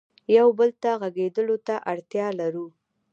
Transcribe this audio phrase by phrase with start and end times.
[0.37, 2.67] یو بل ته غږېدلو ته اړتیا لرو.